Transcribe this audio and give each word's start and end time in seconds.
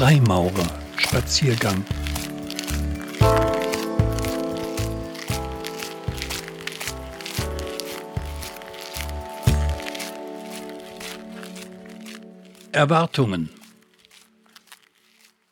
Freimaurer 0.00 0.66
Spaziergang. 0.96 1.84
Erwartungen 12.72 13.50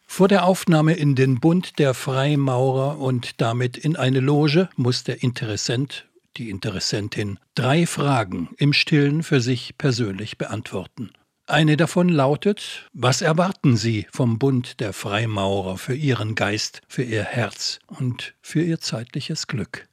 Vor 0.06 0.28
der 0.28 0.46
Aufnahme 0.46 0.94
in 0.94 1.14
den 1.14 1.40
Bund 1.40 1.78
der 1.78 1.92
Freimaurer 1.92 2.98
und 2.98 3.42
damit 3.42 3.76
in 3.76 3.96
eine 3.96 4.20
Loge 4.20 4.70
muss 4.76 5.04
der 5.04 5.22
Interessent, 5.22 6.06
die 6.38 6.48
Interessentin, 6.48 7.38
drei 7.54 7.84
Fragen 7.84 8.48
im 8.56 8.72
stillen 8.72 9.22
für 9.22 9.42
sich 9.42 9.76
persönlich 9.76 10.38
beantworten. 10.38 11.10
Eine 11.50 11.78
davon 11.78 12.10
lautet, 12.10 12.90
was 12.92 13.22
erwarten 13.22 13.78
Sie 13.78 14.06
vom 14.12 14.38
Bund 14.38 14.80
der 14.80 14.92
Freimaurer 14.92 15.78
für 15.78 15.94
Ihren 15.94 16.34
Geist, 16.34 16.82
für 16.88 17.02
Ihr 17.02 17.24
Herz 17.24 17.78
und 17.86 18.34
für 18.42 18.60
Ihr 18.60 18.80
zeitliches 18.80 19.46
Glück? 19.46 19.88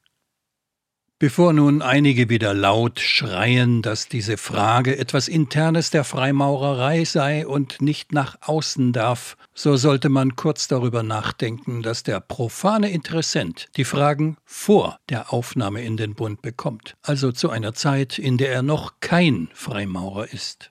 Bevor 1.18 1.54
nun 1.54 1.82
einige 1.82 2.28
wieder 2.28 2.54
laut 2.54 3.00
schreien, 3.00 3.82
dass 3.82 4.10
diese 4.10 4.36
Frage 4.36 4.98
etwas 4.98 5.30
Internes 5.30 5.92
der 5.92 6.04
Freimaurerei 6.04 7.06
sei 7.06 7.48
und 7.48 7.82
nicht 7.82 8.12
nach 8.12 8.36
außen 8.42 8.92
darf, 8.92 9.38
so 9.54 9.78
sollte 9.78 10.10
man 10.10 10.36
kurz 10.36 10.68
darüber 10.68 11.04
nachdenken, 11.04 11.84
dass 11.84 12.04
der 12.04 12.20
profane 12.20 12.92
Interessent 12.92 13.70
die 13.78 13.86
Fragen 13.86 14.36
vor 14.44 15.00
der 15.08 15.32
Aufnahme 15.32 15.86
in 15.86 15.96
den 15.96 16.16
Bund 16.16 16.42
bekommt, 16.42 16.98
also 17.02 17.32
zu 17.32 17.50
einer 17.50 17.74
Zeit, 17.74 18.20
in 18.20 18.38
der 18.38 18.52
er 18.52 18.62
noch 18.62 18.96
kein 19.00 19.48
Freimaurer 19.54 20.34
ist. 20.34 20.70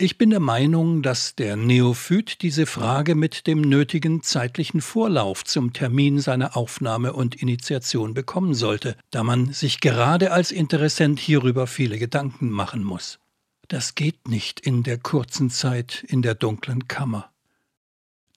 Ich 0.00 0.16
bin 0.16 0.30
der 0.30 0.38
Meinung, 0.38 1.02
dass 1.02 1.34
der 1.34 1.56
Neophyt 1.56 2.42
diese 2.42 2.66
Frage 2.66 3.16
mit 3.16 3.48
dem 3.48 3.62
nötigen 3.62 4.22
zeitlichen 4.22 4.80
Vorlauf 4.80 5.44
zum 5.44 5.72
Termin 5.72 6.20
seiner 6.20 6.56
Aufnahme 6.56 7.14
und 7.14 7.34
Initiation 7.34 8.14
bekommen 8.14 8.54
sollte, 8.54 8.94
da 9.10 9.24
man 9.24 9.52
sich 9.52 9.80
gerade 9.80 10.30
als 10.30 10.52
Interessent 10.52 11.18
hierüber 11.18 11.66
viele 11.66 11.98
Gedanken 11.98 12.48
machen 12.48 12.84
muss. 12.84 13.18
Das 13.66 13.96
geht 13.96 14.28
nicht 14.28 14.60
in 14.60 14.84
der 14.84 14.98
kurzen 14.98 15.50
Zeit 15.50 16.04
in 16.06 16.22
der 16.22 16.36
dunklen 16.36 16.86
Kammer. 16.86 17.32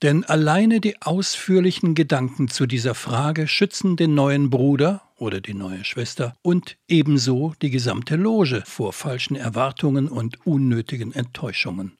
Denn 0.02 0.24
alleine 0.24 0.80
die 0.80 1.00
ausführlichen 1.00 1.94
Gedanken 1.94 2.48
zu 2.48 2.66
dieser 2.66 2.96
Frage 2.96 3.46
schützen 3.46 3.94
den 3.94 4.16
neuen 4.16 4.50
Bruder 4.50 5.02
oder 5.22 5.40
die 5.40 5.54
neue 5.54 5.84
Schwester 5.84 6.34
und 6.42 6.76
ebenso 6.88 7.54
die 7.62 7.70
gesamte 7.70 8.16
Loge 8.16 8.62
vor 8.66 8.92
falschen 8.92 9.36
Erwartungen 9.36 10.08
und 10.08 10.44
unnötigen 10.44 11.12
Enttäuschungen. 11.12 11.96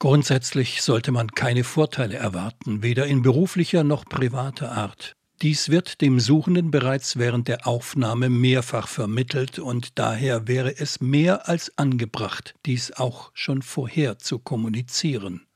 Grundsätzlich 0.00 0.80
sollte 0.82 1.12
man 1.12 1.28
keine 1.32 1.62
Vorteile 1.62 2.16
erwarten, 2.16 2.82
weder 2.82 3.06
in 3.06 3.22
beruflicher 3.22 3.84
noch 3.84 4.04
privater 4.04 4.72
Art. 4.72 5.12
Dies 5.42 5.68
wird 5.68 6.00
dem 6.00 6.18
Suchenden 6.18 6.70
bereits 6.70 7.16
während 7.16 7.46
der 7.46 7.66
Aufnahme 7.66 8.28
mehrfach 8.28 8.88
vermittelt 8.88 9.58
und 9.58 9.98
daher 9.98 10.48
wäre 10.48 10.78
es 10.78 11.00
mehr 11.00 11.48
als 11.48 11.76
angebracht, 11.78 12.54
dies 12.66 12.92
auch 12.92 13.30
schon 13.34 13.62
vorher 13.62 14.18
zu 14.18 14.38
kommunizieren. 14.38 15.47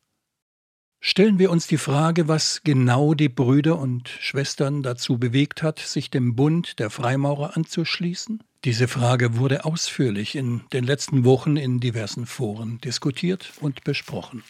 Stellen 1.04 1.40
wir 1.40 1.50
uns 1.50 1.66
die 1.66 1.78
Frage, 1.78 2.28
was 2.28 2.60
genau 2.62 3.14
die 3.14 3.28
Brüder 3.28 3.76
und 3.76 4.08
Schwestern 4.08 4.84
dazu 4.84 5.18
bewegt 5.18 5.60
hat, 5.60 5.80
sich 5.80 6.10
dem 6.10 6.36
Bund 6.36 6.78
der 6.78 6.90
Freimaurer 6.90 7.56
anzuschließen? 7.56 8.44
Diese 8.62 8.86
Frage 8.86 9.36
wurde 9.36 9.64
ausführlich 9.64 10.36
in 10.36 10.60
den 10.72 10.84
letzten 10.84 11.24
Wochen 11.24 11.56
in 11.56 11.80
diversen 11.80 12.24
Foren 12.24 12.80
diskutiert 12.82 13.52
und 13.60 13.82
besprochen. 13.82 14.44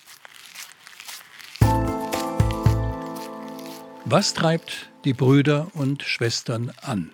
Was 4.04 4.34
treibt 4.34 4.90
die 5.06 5.14
Brüder 5.14 5.68
und 5.72 6.02
Schwestern 6.02 6.70
an? 6.82 7.12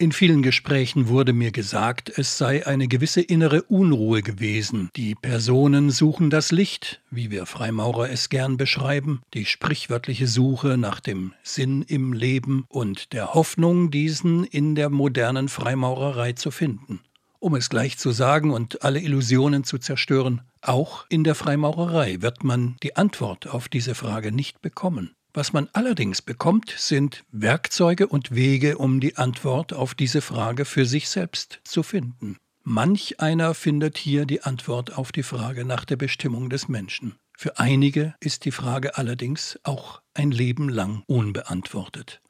In 0.00 0.12
vielen 0.12 0.40
Gesprächen 0.40 1.08
wurde 1.08 1.34
mir 1.34 1.50
gesagt, 1.50 2.10
es 2.16 2.38
sei 2.38 2.66
eine 2.66 2.88
gewisse 2.88 3.20
innere 3.20 3.64
Unruhe 3.64 4.22
gewesen. 4.22 4.88
Die 4.96 5.14
Personen 5.14 5.90
suchen 5.90 6.30
das 6.30 6.52
Licht, 6.52 7.02
wie 7.10 7.30
wir 7.30 7.44
Freimaurer 7.44 8.08
es 8.08 8.30
gern 8.30 8.56
beschreiben, 8.56 9.20
die 9.34 9.44
sprichwörtliche 9.44 10.26
Suche 10.26 10.78
nach 10.78 11.00
dem 11.00 11.34
Sinn 11.42 11.82
im 11.82 12.14
Leben 12.14 12.64
und 12.70 13.12
der 13.12 13.34
Hoffnung, 13.34 13.90
diesen 13.90 14.44
in 14.44 14.74
der 14.74 14.88
modernen 14.88 15.50
Freimaurerei 15.50 16.32
zu 16.32 16.50
finden. 16.50 17.00
Um 17.38 17.54
es 17.54 17.68
gleich 17.68 17.98
zu 17.98 18.10
sagen 18.10 18.52
und 18.52 18.82
alle 18.82 19.00
Illusionen 19.00 19.64
zu 19.64 19.76
zerstören, 19.76 20.40
auch 20.62 21.04
in 21.10 21.24
der 21.24 21.34
Freimaurerei 21.34 22.22
wird 22.22 22.42
man 22.42 22.76
die 22.82 22.96
Antwort 22.96 23.48
auf 23.48 23.68
diese 23.68 23.94
Frage 23.94 24.32
nicht 24.32 24.62
bekommen. 24.62 25.10
Was 25.32 25.52
man 25.52 25.68
allerdings 25.72 26.22
bekommt, 26.22 26.74
sind 26.76 27.24
Werkzeuge 27.30 28.08
und 28.08 28.34
Wege, 28.34 28.78
um 28.78 29.00
die 29.00 29.16
Antwort 29.16 29.72
auf 29.72 29.94
diese 29.94 30.22
Frage 30.22 30.64
für 30.64 30.86
sich 30.86 31.08
selbst 31.08 31.60
zu 31.64 31.82
finden. 31.82 32.36
Manch 32.64 33.20
einer 33.20 33.54
findet 33.54 33.96
hier 33.96 34.26
die 34.26 34.42
Antwort 34.42 34.96
auf 34.96 35.12
die 35.12 35.22
Frage 35.22 35.64
nach 35.64 35.84
der 35.84 35.96
Bestimmung 35.96 36.50
des 36.50 36.68
Menschen. 36.68 37.14
Für 37.36 37.58
einige 37.58 38.14
ist 38.20 38.44
die 38.44 38.50
Frage 38.50 38.98
allerdings 38.98 39.58
auch 39.62 40.02
ein 40.14 40.30
Leben 40.30 40.68
lang 40.68 41.02
unbeantwortet. 41.06 42.20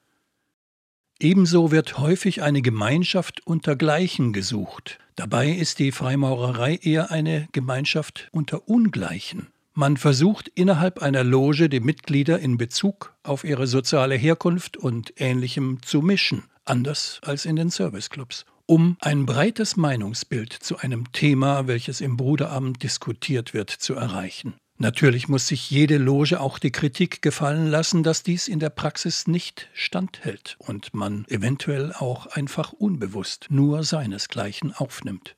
Ebenso 1.19 1.71
wird 1.71 1.99
häufig 1.99 2.43
eine 2.43 2.62
Gemeinschaft 2.62 3.47
unter 3.47 3.77
Gleichen 3.77 4.33
gesucht. 4.33 4.99
Dabei 5.16 5.50
ist 5.50 5.78
die 5.78 5.93
Freimaurerei 5.93 6.77
eher 6.77 7.10
eine 7.10 7.49
Gemeinschaft 7.53 8.28
unter 8.33 8.69
Ungleichen. 8.69 9.49
Man 9.75 9.97
versucht 9.97 10.49
innerhalb 10.55 11.01
einer 11.01 11.23
Loge 11.23 11.69
die 11.69 11.81
Mitglieder 11.81 12.41
in 12.41 12.57
Bezug 12.57 13.15
auf 13.23 13.45
ihre 13.45 13.69
soziale 13.69 14.17
Herkunft 14.17 14.77
und 14.77 15.15
ähnlichem 15.17 15.81
zu 15.83 16.03
mischen, 16.03 16.45
anders 16.65 17.21
als 17.23 17.45
in 17.45 17.55
den 17.55 17.71
Serviceclubs, 17.71 18.47
um 18.67 18.97
ein 19.01 19.27
breites 19.27 19.77
Meinungsbild 19.77 20.53
zu 20.53 20.79
einem 20.79 21.13
Thema, 21.13 21.69
welches 21.69 22.01
im 22.01 22.17
Bruderabend 22.17 22.83
diskutiert 22.83 23.55
wird, 23.55 23.71
zu 23.71 23.95
erreichen. 23.95 24.55
Natürlich 24.79 25.29
muss 25.29 25.47
sich 25.47 25.71
jede 25.71 25.99
Loge 25.99 26.41
auch 26.41 26.59
die 26.59 26.73
Kritik 26.73 27.21
gefallen 27.21 27.67
lassen, 27.67 28.03
dass 28.03 28.23
dies 28.23 28.49
in 28.49 28.61
der 28.61 28.71
Praxis 28.71 29.27
nicht 29.27 29.69
standhält 29.75 30.57
und 30.59 30.95
man 30.95 31.27
eventuell 31.29 31.93
auch 31.93 32.27
einfach 32.27 32.73
unbewusst 32.73 33.49
nur 33.51 33.85
seinesgleichen 33.85 34.73
aufnimmt. 34.73 35.37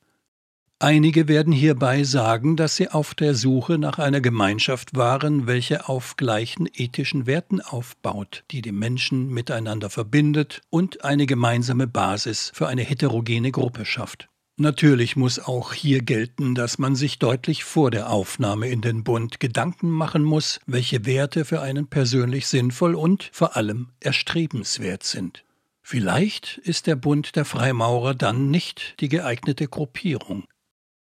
Einige 0.83 1.29
werden 1.29 1.53
hierbei 1.53 2.03
sagen, 2.03 2.57
dass 2.57 2.75
sie 2.75 2.89
auf 2.89 3.15
der 3.15 3.37
Suche 3.37 3.79
nach 3.79 4.01
einer 4.01 4.21
Gemeinschaft 4.21 4.97
waren, 4.97 5.47
welche 5.47 5.89
auf 5.89 6.17
gleichen 6.17 6.67
ethischen 6.75 7.25
Werten 7.25 7.61
aufbaut, 7.61 8.43
die 8.51 8.63
die 8.63 8.73
Menschen 8.73 9.29
miteinander 9.29 9.91
verbindet 9.91 10.61
und 10.71 11.05
eine 11.05 11.27
gemeinsame 11.27 11.87
Basis 11.87 12.51
für 12.53 12.67
eine 12.67 12.83
heterogene 12.83 13.53
Gruppe 13.53 13.85
schafft. 13.85 14.29
Natürlich 14.57 15.15
muss 15.15 15.39
auch 15.39 15.73
hier 15.73 16.03
gelten, 16.03 16.57
dass 16.57 16.81
man 16.81 16.97
sich 16.97 17.21
deutlich 17.21 17.63
vor 17.63 17.93
der 17.93 18.11
Aufnahme 18.11 18.69
in 18.69 18.81
den 18.81 19.05
Bund 19.05 19.39
Gedanken 19.39 19.89
machen 19.89 20.25
muss, 20.25 20.59
welche 20.67 21.07
Werte 21.07 21.45
für 21.45 21.61
einen 21.61 21.87
persönlich 21.87 22.49
sinnvoll 22.49 22.97
und 22.97 23.31
vor 23.33 23.57
allem 23.57 23.91
erstrebenswert 24.01 25.05
sind. 25.05 25.45
Vielleicht 25.81 26.59
ist 26.59 26.89
der 26.89 26.97
Bund 26.97 27.37
der 27.37 27.45
Freimaurer 27.45 28.17
dann 28.17 28.51
nicht 28.51 28.97
die 28.99 29.09
geeignete 29.09 29.69
Gruppierung. 29.69 30.45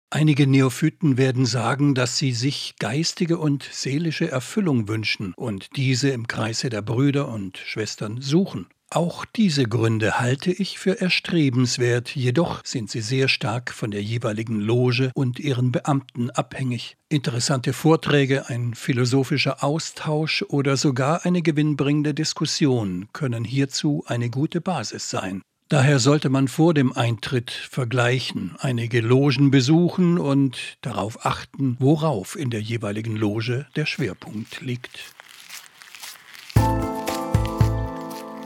Einige 0.09 0.47
Neophyten 0.47 1.17
werden 1.17 1.45
sagen, 1.45 1.93
dass 1.93 2.17
sie 2.17 2.31
sich 2.31 2.75
geistige 2.79 3.37
und 3.37 3.67
seelische 3.69 4.31
Erfüllung 4.31 4.87
wünschen 4.87 5.33
und 5.35 5.75
diese 5.75 6.09
im 6.09 6.27
Kreise 6.27 6.69
der 6.69 6.81
Brüder 6.81 7.27
und 7.27 7.57
Schwestern 7.57 8.21
suchen. 8.21 8.67
Auch 8.89 9.25
diese 9.25 9.65
Gründe 9.65 10.17
halte 10.17 10.49
ich 10.49 10.79
für 10.79 11.01
erstrebenswert, 11.01 12.15
jedoch 12.15 12.61
sind 12.63 12.89
sie 12.89 13.01
sehr 13.01 13.27
stark 13.27 13.73
von 13.73 13.91
der 13.91 14.01
jeweiligen 14.01 14.61
Loge 14.61 15.11
und 15.13 15.39
ihren 15.39 15.73
Beamten 15.73 16.29
abhängig. 16.29 16.95
Interessante 17.09 17.73
Vorträge, 17.73 18.47
ein 18.47 18.75
philosophischer 18.75 19.61
Austausch 19.61 20.41
oder 20.47 20.77
sogar 20.77 21.25
eine 21.25 21.41
gewinnbringende 21.41 22.13
Diskussion 22.13 23.09
können 23.11 23.43
hierzu 23.43 24.05
eine 24.07 24.29
gute 24.29 24.61
Basis 24.61 25.09
sein. 25.09 25.41
Daher 25.69 25.99
sollte 25.99 26.29
man 26.29 26.47
vor 26.47 26.73
dem 26.73 26.93
Eintritt 26.93 27.51
vergleichen, 27.51 28.55
einige 28.59 29.01
Logen 29.01 29.51
besuchen 29.51 30.17
und 30.17 30.77
darauf 30.79 31.25
achten, 31.25 31.75
worauf 31.79 32.37
in 32.37 32.49
der 32.49 32.61
jeweiligen 32.61 33.17
Loge 33.17 33.67
der 33.75 33.85
Schwerpunkt 33.85 34.61
liegt. 34.61 35.13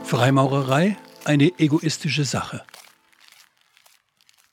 Freimaurerei 0.02 0.96
eine 1.24 1.52
egoistische 1.60 2.24
Sache. 2.24 2.64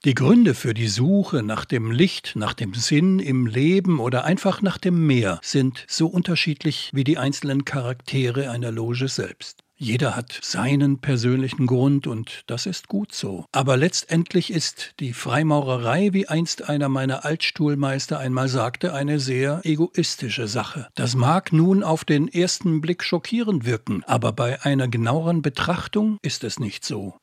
Die 0.04 0.14
Gründe 0.14 0.54
für 0.54 0.72
die 0.72 0.88
Suche 0.88 1.42
nach 1.42 1.64
dem 1.64 1.90
Licht, 1.90 2.36
nach 2.36 2.54
dem 2.54 2.72
Sinn 2.74 3.18
im 3.18 3.46
Leben 3.46 3.98
oder 3.98 4.24
einfach 4.24 4.62
nach 4.62 4.78
dem 4.78 5.06
Meer 5.08 5.40
sind 5.42 5.84
so 5.88 6.06
unterschiedlich 6.06 6.90
wie 6.94 7.04
die 7.04 7.18
einzelnen 7.18 7.64
Charaktere 7.64 8.48
einer 8.48 8.70
Loge 8.70 9.08
selbst. 9.08 9.64
Jeder 9.82 10.14
hat 10.14 10.38
seinen 10.42 10.98
persönlichen 10.98 11.66
Grund 11.66 12.06
und 12.06 12.42
das 12.46 12.66
ist 12.66 12.86
gut 12.86 13.14
so. 13.14 13.46
Aber 13.50 13.78
letztendlich 13.78 14.52
ist 14.52 14.92
die 15.00 15.14
Freimaurerei, 15.14 16.12
wie 16.12 16.28
einst 16.28 16.68
einer 16.68 16.90
meiner 16.90 17.24
Altstuhlmeister 17.24 18.18
einmal 18.18 18.48
sagte, 18.48 18.92
eine 18.92 19.18
sehr 19.18 19.62
egoistische 19.64 20.48
Sache. 20.48 20.88
Das 20.96 21.16
mag 21.16 21.54
nun 21.54 21.82
auf 21.82 22.04
den 22.04 22.28
ersten 22.28 22.82
Blick 22.82 23.02
schockierend 23.02 23.64
wirken, 23.64 24.04
aber 24.04 24.32
bei 24.32 24.62
einer 24.62 24.86
genaueren 24.86 25.40
Betrachtung 25.40 26.18
ist 26.20 26.44
es 26.44 26.60
nicht 26.60 26.84
so. 26.84 27.16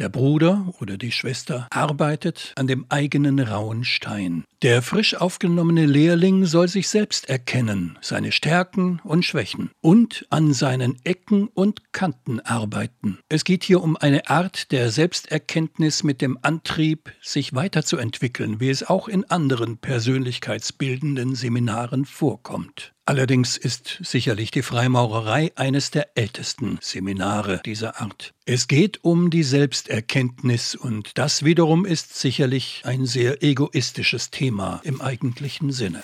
Der 0.00 0.08
Bruder 0.08 0.72
oder 0.80 0.96
die 0.96 1.12
Schwester 1.12 1.68
arbeitet 1.68 2.54
an 2.56 2.66
dem 2.66 2.86
eigenen 2.88 3.38
rauen 3.38 3.84
Stein. 3.84 4.44
Der 4.62 4.80
frisch 4.80 5.14
aufgenommene 5.14 5.84
Lehrling 5.84 6.46
soll 6.46 6.68
sich 6.68 6.88
selbst 6.88 7.28
erkennen, 7.28 7.98
seine 8.00 8.32
Stärken 8.32 9.02
und 9.04 9.26
Schwächen 9.26 9.70
und 9.82 10.26
an 10.30 10.54
seinen 10.54 10.96
Ecken 11.04 11.48
und 11.48 11.92
Kanten 11.92 12.40
arbeiten. 12.40 13.18
Es 13.28 13.44
geht 13.44 13.62
hier 13.62 13.82
um 13.82 13.94
eine 13.94 14.30
Art 14.30 14.72
der 14.72 14.90
Selbsterkenntnis 14.90 16.02
mit 16.02 16.22
dem 16.22 16.38
Antrieb, 16.40 17.12
sich 17.20 17.54
weiterzuentwickeln, 17.54 18.58
wie 18.58 18.70
es 18.70 18.88
auch 18.88 19.06
in 19.06 19.24
anderen 19.30 19.76
persönlichkeitsbildenden 19.76 21.34
Seminaren 21.34 22.06
vorkommt. 22.06 22.94
Allerdings 23.06 23.56
ist 23.56 23.98
sicherlich 24.02 24.50
die 24.50 24.62
Freimaurerei 24.62 25.52
eines 25.56 25.90
der 25.90 26.16
ältesten 26.16 26.78
Seminare 26.80 27.60
dieser 27.64 28.00
Art. 28.00 28.32
Es 28.44 28.68
geht 28.68 29.02
um 29.02 29.30
die 29.30 29.42
Selbsterkenntnis 29.42 30.76
und 30.76 31.18
das 31.18 31.44
wiederum 31.44 31.84
ist 31.84 32.14
sicherlich 32.16 32.82
ein 32.84 33.06
sehr 33.06 33.42
egoistisches 33.42 34.30
Thema 34.30 34.80
im 34.84 35.00
eigentlichen 35.00 35.72
Sinne. 35.72 36.02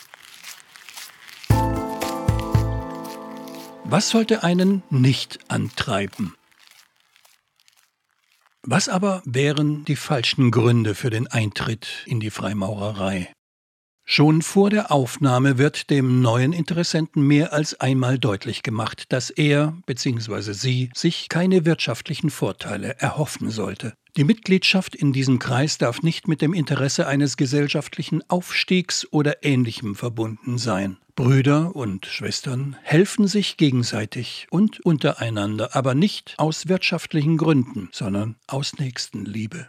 Was 3.84 4.08
sollte 4.10 4.42
einen 4.42 4.82
nicht 4.90 5.38
antreiben? 5.48 6.34
Was 8.62 8.88
aber 8.88 9.22
wären 9.24 9.84
die 9.84 9.94
falschen 9.94 10.50
Gründe 10.50 10.96
für 10.96 11.10
den 11.10 11.28
Eintritt 11.28 11.86
in 12.06 12.18
die 12.18 12.30
Freimaurerei? 12.30 13.32
Schon 14.08 14.40
vor 14.40 14.70
der 14.70 14.92
Aufnahme 14.92 15.58
wird 15.58 15.90
dem 15.90 16.22
neuen 16.22 16.52
Interessenten 16.52 17.26
mehr 17.26 17.52
als 17.52 17.80
einmal 17.80 18.20
deutlich 18.20 18.62
gemacht, 18.62 19.12
dass 19.12 19.30
er 19.30 19.76
bzw. 19.86 20.52
sie 20.52 20.90
sich 20.94 21.28
keine 21.28 21.64
wirtschaftlichen 21.64 22.30
Vorteile 22.30 22.96
erhoffen 23.00 23.50
sollte. 23.50 23.94
Die 24.16 24.22
Mitgliedschaft 24.22 24.94
in 24.94 25.12
diesem 25.12 25.40
Kreis 25.40 25.76
darf 25.78 26.02
nicht 26.02 26.28
mit 26.28 26.40
dem 26.40 26.54
Interesse 26.54 27.08
eines 27.08 27.36
gesellschaftlichen 27.36 28.22
Aufstiegs 28.30 29.08
oder 29.10 29.44
ähnlichem 29.44 29.96
verbunden 29.96 30.56
sein. 30.56 30.98
Brüder 31.16 31.74
und 31.74 32.06
Schwestern 32.06 32.76
helfen 32.82 33.26
sich 33.26 33.56
gegenseitig 33.56 34.46
und 34.50 34.78
untereinander, 34.86 35.74
aber 35.74 35.96
nicht 35.96 36.34
aus 36.38 36.68
wirtschaftlichen 36.68 37.38
Gründen, 37.38 37.88
sondern 37.90 38.36
aus 38.46 38.78
Nächstenliebe. 38.78 39.68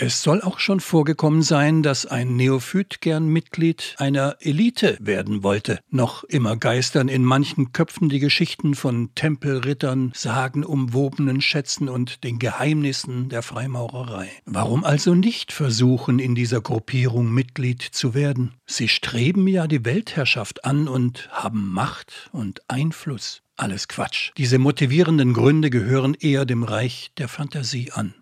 Es 0.00 0.22
soll 0.22 0.42
auch 0.42 0.60
schon 0.60 0.78
vorgekommen 0.78 1.42
sein, 1.42 1.82
dass 1.82 2.06
ein 2.06 2.36
Neophyt 2.36 3.00
gern 3.00 3.26
Mitglied 3.26 3.96
einer 3.98 4.36
Elite 4.38 4.96
werden 5.00 5.42
wollte. 5.42 5.80
Noch 5.90 6.22
immer 6.22 6.56
geistern 6.56 7.08
in 7.08 7.24
manchen 7.24 7.72
Köpfen 7.72 8.08
die 8.08 8.20
Geschichten 8.20 8.76
von 8.76 9.12
Tempelrittern, 9.16 10.12
sagenumwobenen 10.14 11.40
Schätzen 11.40 11.88
und 11.88 12.22
den 12.22 12.38
Geheimnissen 12.38 13.28
der 13.28 13.42
Freimaurerei. 13.42 14.30
Warum 14.44 14.84
also 14.84 15.16
nicht 15.16 15.50
versuchen, 15.50 16.20
in 16.20 16.36
dieser 16.36 16.60
Gruppierung 16.60 17.32
Mitglied 17.32 17.82
zu 17.82 18.14
werden? 18.14 18.54
Sie 18.66 18.86
streben 18.86 19.48
ja 19.48 19.66
die 19.66 19.84
Weltherrschaft 19.84 20.64
an 20.64 20.86
und 20.86 21.28
haben 21.32 21.72
Macht 21.72 22.30
und 22.30 22.62
Einfluss. 22.68 23.42
Alles 23.56 23.88
Quatsch. 23.88 24.30
Diese 24.36 24.58
motivierenden 24.58 25.32
Gründe 25.32 25.70
gehören 25.70 26.14
eher 26.14 26.44
dem 26.44 26.62
Reich 26.62 27.10
der 27.18 27.26
Fantasie 27.26 27.90
an. 27.90 28.14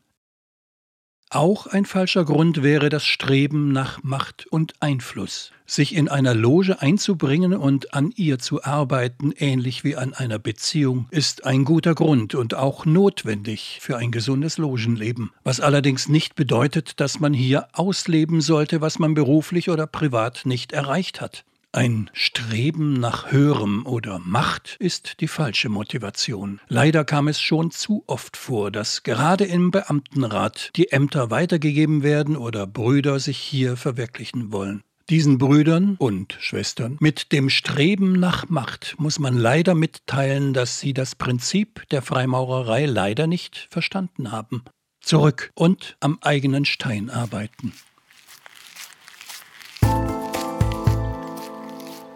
Auch 1.31 1.67
ein 1.67 1.87
falscher 1.87 2.25
Grund 2.25 2.63
wäre 2.63 2.89
das 2.89 3.05
Streben 3.05 3.73
nach 3.73 4.01
Macht 4.05 4.47
und 4.47 4.75
Einfluss. 4.79 5.51
Sich 5.67 5.97
in 5.97 6.09
einer 6.09 6.35
Loge 6.35 6.81
einzubringen 6.81 7.53
und 7.53 7.95
an 7.95 8.13
ihr 8.15 8.39
zu 8.39 8.63
arbeiten, 8.63 9.33
ähnlich 9.37 9.83
wie 9.83 9.97
an 9.97 10.15
einer 10.15 10.39
Beziehung, 10.39 11.09
ist 11.11 11.45
ein 11.45 11.65
guter 11.65 11.97
Grund 11.97 12.37
und 12.37 12.55
auch 12.55 12.85
notwendig 12.85 13.79
für 13.83 13.97
ein 13.97 14.13
gesundes 14.13 14.57
Logenleben, 14.57 15.33
was 15.43 15.59
allerdings 15.59 16.09
nicht 16.09 16.37
bedeutet, 16.37 17.01
dass 17.01 17.19
man 17.19 17.35
hier 17.35 17.67
ausleben 17.73 18.41
sollte, 18.41 18.81
was 18.81 19.01
man 19.01 19.15
beruflich 19.15 19.69
oder 19.69 19.89
privat 19.89 20.43
nicht 20.45 20.73
erreicht 20.73 21.21
hat. 21.21 21.45
Ein 21.77 22.09
Streben 22.15 22.95
nach 22.95 23.31
Höherem 23.31 23.85
oder 23.85 24.19
Macht 24.19 24.77
ist 24.79 25.21
die 25.21 25.29
falsche 25.29 25.69
Motivation. 25.69 26.59
Leider 26.69 27.05
kam 27.05 27.29
es 27.29 27.39
schon 27.39 27.71
zu 27.71 28.03
oft 28.07 28.39
vor, 28.39 28.71
dass 28.71 29.03
gerade 29.03 29.45
im 29.45 29.73
Beamtenrat 29.73 30.71
die 30.77 30.91
Ämter 30.91 31.31
weitergegeben 31.31 32.03
werden 32.03 32.35
oder 32.35 32.67
Brüder 32.67 33.21
sich 33.21 33.37
hier 33.37 33.77
verwirklichen 33.77 34.53
wollen. 34.53 34.85
Diesen 35.11 35.37
Brüdern 35.37 35.97
und 35.99 36.39
Schwestern 36.41 36.97
mit 36.99 37.31
dem 37.31 37.51
Streben 37.51 38.13
nach 38.15 38.49
Macht 38.49 38.95
muss 38.97 39.19
man 39.19 39.37
leider 39.37 39.75
mitteilen, 39.75 40.55
dass 40.55 40.81
sie 40.81 40.95
das 40.95 41.15
Prinzip 41.15 41.87
der 41.91 42.01
Freimaurerei 42.01 42.87
leider 42.87 43.27
nicht 43.27 43.69
verstanden 43.69 44.33
haben. 44.33 44.63
Zurück 45.03 45.51
und 45.55 45.99
am 46.01 46.17
eigenen 46.23 46.65
Stein 46.65 47.11
arbeiten. 47.11 47.75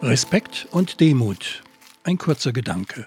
Respekt 0.02 0.66
und 0.70 0.98
Demut. 1.00 1.62
Ein 2.04 2.16
kurzer 2.16 2.54
Gedanke. 2.54 3.06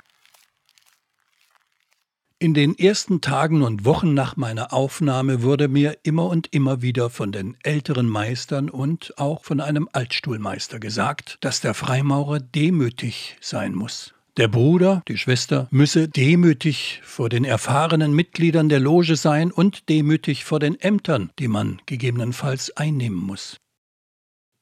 In 2.37 2.53
den 2.53 2.77
ersten 2.77 3.19
Tagen 3.19 3.63
und 3.63 3.83
Wochen 3.83 4.13
nach 4.13 4.37
meiner 4.37 4.73
Aufnahme 4.73 5.41
wurde 5.41 5.67
mir 5.67 5.97
immer 6.03 6.27
und 6.27 6.53
immer 6.53 6.83
wieder 6.83 7.09
von 7.09 7.31
den 7.31 7.57
älteren 7.63 8.07
Meistern 8.07 8.69
und 8.69 9.17
auch 9.17 9.43
von 9.43 9.59
einem 9.59 9.89
Altstuhlmeister 9.91 10.79
gesagt, 10.79 11.39
dass 11.41 11.61
der 11.61 11.73
Freimaurer 11.73 12.39
demütig 12.39 13.37
sein 13.41 13.73
muss. 13.73 14.13
Der 14.37 14.47
Bruder, 14.47 15.01
die 15.07 15.17
Schwester, 15.17 15.67
müsse 15.71 16.07
demütig 16.07 17.01
vor 17.03 17.29
den 17.29 17.43
erfahrenen 17.43 18.13
Mitgliedern 18.13 18.69
der 18.69 18.79
Loge 18.79 19.15
sein 19.15 19.51
und 19.51 19.89
demütig 19.89 20.45
vor 20.45 20.59
den 20.59 20.79
Ämtern, 20.79 21.31
die 21.39 21.47
man 21.47 21.81
gegebenenfalls 21.87 22.77
einnehmen 22.77 23.17
muss. 23.17 23.57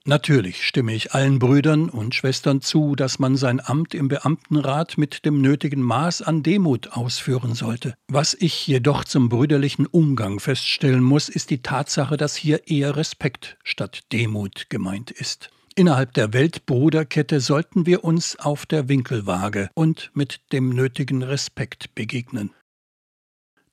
Natürlich 0.06 0.66
stimme 0.66 0.96
ich 0.96 1.14
allen 1.14 1.38
Brüdern 1.38 1.88
und 1.88 2.16
Schwestern 2.16 2.62
zu, 2.62 2.96
dass 2.96 3.20
man 3.20 3.36
sein 3.36 3.60
Amt 3.64 3.94
im 3.94 4.08
Beamtenrat 4.08 4.98
mit 4.98 5.26
dem 5.26 5.42
nötigen 5.42 5.84
Maß 5.84 6.24
an 6.24 6.42
Demut 6.42 6.94
ausführen 6.94 7.54
sollte. 7.54 7.94
Was 8.08 8.34
ich 8.34 8.66
jedoch 8.66 9.04
zum 9.04 9.30
brüderlichen 9.30 9.86
Umgang 9.86 10.40
feststellen 10.40 11.04
muss, 11.04 11.30
ist 11.30 11.52
die 11.52 11.62
Tatsache, 11.62 12.18
dass 12.18 12.36
hier 12.36 12.68
eher 12.68 12.96
Respekt 12.96 13.58
statt 13.64 14.02
Demut 14.12 14.70
gemeint 14.70 15.12
ist. 15.12 15.52
Innerhalb 15.76 16.14
der 16.16 16.34
Weltbruderkette 16.34 17.40
sollten 17.40 17.86
wir 17.86 18.04
uns 18.04 18.38
auf 18.38 18.66
der 18.66 18.90
Winkelwaage 18.90 19.70
und 19.76 20.10
mit 20.16 20.42
dem 20.52 20.70
nötigen 20.70 21.22
Respekt 21.22 21.94
begegnen. 21.94 22.52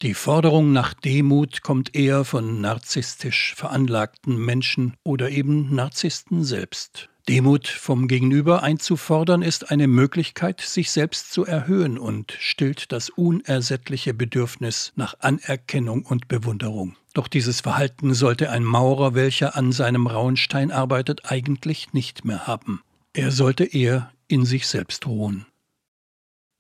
Die 0.01 0.15
Forderung 0.15 0.73
nach 0.73 0.95
Demut 0.95 1.63
kommt 1.63 1.97
eher 1.97 2.25
von 2.25 2.61
narzisstisch 2.61 3.55
veranlagten 3.57 4.37
Menschen 4.37 4.95
oder 5.03 5.29
eben 5.29 5.75
Narzissten 5.75 6.45
selbst. 6.45 7.09
Demut 7.29 7.67
vom 7.67 8.07
Gegenüber 8.07 8.63
einzufordern 8.63 9.43
ist 9.43 9.73
eine 9.73 9.89
Möglichkeit, 9.89 10.61
sich 10.61 10.93
selbst 10.93 11.33
zu 11.33 11.45
erhöhen 11.45 11.99
und 11.99 12.37
stillt 12.39 12.93
das 12.93 13.11
unersättliche 13.11 14.15
Bedürfnis 14.15 14.93
nach 14.95 15.17
Anerkennung 15.19 16.07
und 16.07 16.29
Bewunderung. 16.29 16.97
Doch 17.13 17.27
dieses 17.27 17.63
Verhalten 17.63 18.15
sollte 18.15 18.51
ein 18.51 18.63
Maurer, 18.63 19.15
welcher 19.15 19.57
an 19.57 19.73
seinem 19.73 20.07
rauen 20.07 20.37
Stein 20.37 20.71
arbeitet, 20.71 21.31
eigentlich 21.31 21.93
nicht 21.93 22.25
mehr 22.25 22.47
haben. 22.47 22.83
Er 23.15 23.33
sollte 23.33 23.65
eher 23.65 24.13
in 24.29 24.45
sich 24.45 24.69
selbst 24.69 25.09
ruhen. 25.09 25.45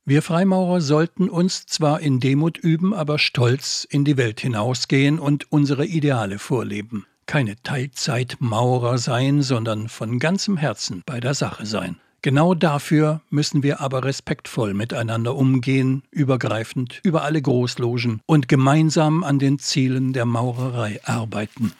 Wir 0.08 0.22
Freimaurer 0.22 0.80
sollten 0.80 1.28
uns 1.28 1.66
zwar 1.66 2.00
in 2.00 2.18
Demut 2.18 2.56
üben, 2.56 2.94
aber 2.94 3.18
stolz 3.18 3.86
in 3.90 4.06
die 4.06 4.16
Welt 4.16 4.40
hinausgehen 4.40 5.18
und 5.18 5.52
unsere 5.52 5.84
Ideale 5.84 6.38
vorleben. 6.38 7.04
Keine 7.26 7.62
Teilzeitmaurer 7.62 8.96
sein, 8.96 9.42
sondern 9.42 9.90
von 9.90 10.18
ganzem 10.18 10.56
Herzen 10.56 11.02
bei 11.04 11.20
der 11.20 11.34
Sache 11.34 11.66
sein. 11.66 11.98
Genau 12.22 12.54
dafür 12.54 13.20
müssen 13.28 13.62
wir 13.62 13.82
aber 13.82 14.02
respektvoll 14.02 14.72
miteinander 14.72 15.36
umgehen, 15.36 16.02
übergreifend 16.10 17.00
über 17.02 17.24
alle 17.24 17.42
Großlogen 17.42 18.22
und 18.24 18.48
gemeinsam 18.48 19.22
an 19.22 19.38
den 19.38 19.58
Zielen 19.58 20.14
der 20.14 20.24
Maurerei 20.24 21.00
arbeiten. 21.04 21.74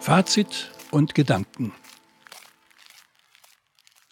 Fazit 0.00 0.70
und 0.90 1.14
Gedanken 1.14 1.72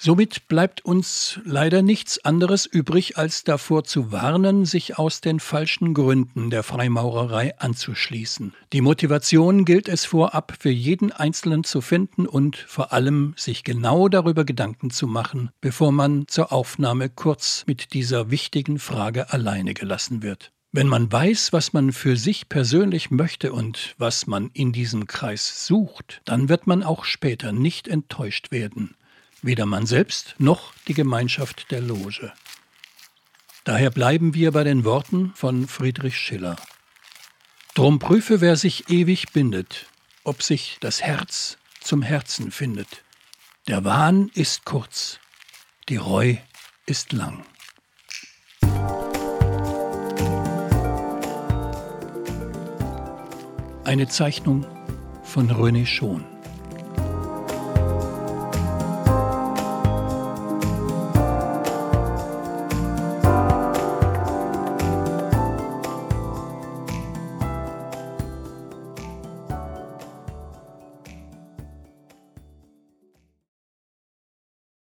Somit 0.00 0.46
bleibt 0.46 0.84
uns 0.84 1.40
leider 1.44 1.82
nichts 1.82 2.24
anderes 2.24 2.66
übrig, 2.66 3.18
als 3.18 3.42
davor 3.42 3.82
zu 3.82 4.12
warnen, 4.12 4.64
sich 4.64 4.96
aus 4.96 5.20
den 5.20 5.40
falschen 5.40 5.92
Gründen 5.92 6.50
der 6.50 6.62
Freimaurerei 6.62 7.58
anzuschließen. 7.58 8.54
Die 8.72 8.80
Motivation 8.80 9.64
gilt 9.64 9.88
es 9.88 10.04
vorab 10.04 10.56
für 10.60 10.70
jeden 10.70 11.10
Einzelnen 11.10 11.64
zu 11.64 11.80
finden 11.80 12.28
und 12.28 12.56
vor 12.56 12.92
allem 12.92 13.34
sich 13.36 13.64
genau 13.64 14.08
darüber 14.08 14.44
Gedanken 14.44 14.90
zu 14.90 15.08
machen, 15.08 15.50
bevor 15.60 15.90
man 15.90 16.28
zur 16.28 16.52
Aufnahme 16.52 17.08
kurz 17.08 17.64
mit 17.66 17.92
dieser 17.92 18.30
wichtigen 18.30 18.78
Frage 18.78 19.32
alleine 19.32 19.74
gelassen 19.74 20.22
wird. 20.22 20.52
Wenn 20.70 20.86
man 20.86 21.10
weiß, 21.10 21.52
was 21.52 21.72
man 21.72 21.90
für 21.90 22.16
sich 22.16 22.48
persönlich 22.48 23.10
möchte 23.10 23.52
und 23.52 23.96
was 23.98 24.28
man 24.28 24.50
in 24.52 24.70
diesem 24.70 25.08
Kreis 25.08 25.66
sucht, 25.66 26.20
dann 26.24 26.48
wird 26.48 26.68
man 26.68 26.84
auch 26.84 27.04
später 27.04 27.50
nicht 27.50 27.88
enttäuscht 27.88 28.52
werden 28.52 28.94
weder 29.42 29.66
man 29.66 29.86
selbst 29.86 30.34
noch 30.38 30.72
die 30.86 30.94
Gemeinschaft 30.94 31.70
der 31.70 31.80
Loge. 31.80 32.32
Daher 33.64 33.90
bleiben 33.90 34.34
wir 34.34 34.52
bei 34.52 34.64
den 34.64 34.84
Worten 34.84 35.32
von 35.34 35.68
Friedrich 35.68 36.16
Schiller. 36.16 36.56
Drum 37.74 37.98
prüfe, 37.98 38.40
wer 38.40 38.56
sich 38.56 38.88
ewig 38.88 39.32
bindet, 39.32 39.86
ob 40.24 40.42
sich 40.42 40.78
das 40.80 41.02
Herz 41.02 41.58
zum 41.80 42.02
Herzen 42.02 42.50
findet. 42.50 43.04
Der 43.66 43.84
Wahn 43.84 44.30
ist 44.34 44.64
kurz, 44.64 45.20
die 45.88 45.96
Reu 45.96 46.36
ist 46.86 47.12
lang. 47.12 47.44
Eine 53.84 54.08
Zeichnung 54.08 54.66
von 55.22 55.50
René 55.50 55.86
Schon. 55.86 56.37